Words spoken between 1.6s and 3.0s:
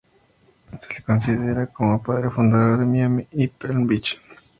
un padre fundador de